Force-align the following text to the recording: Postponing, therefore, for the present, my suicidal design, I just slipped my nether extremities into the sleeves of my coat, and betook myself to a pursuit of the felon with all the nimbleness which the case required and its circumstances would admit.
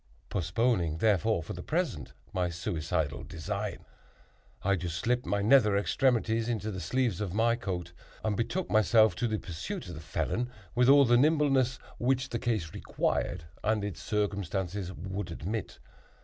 Postponing, 0.31 0.97
therefore, 0.97 1.43
for 1.43 1.53
the 1.53 1.61
present, 1.61 2.13
my 2.33 2.49
suicidal 2.49 3.21
design, 3.23 3.85
I 4.63 4.75
just 4.75 4.97
slipped 4.97 5.27
my 5.27 5.43
nether 5.43 5.77
extremities 5.77 6.49
into 6.49 6.71
the 6.71 6.79
sleeves 6.79 7.21
of 7.21 7.35
my 7.35 7.55
coat, 7.55 7.93
and 8.25 8.35
betook 8.35 8.71
myself 8.71 9.15
to 9.17 9.31
a 9.31 9.37
pursuit 9.37 9.89
of 9.89 9.93
the 9.93 10.01
felon 10.01 10.49
with 10.73 10.89
all 10.89 11.05
the 11.05 11.17
nimbleness 11.17 11.77
which 11.99 12.29
the 12.29 12.39
case 12.39 12.73
required 12.73 13.43
and 13.63 13.83
its 13.85 14.01
circumstances 14.01 14.91
would 14.91 15.29
admit. 15.29 15.77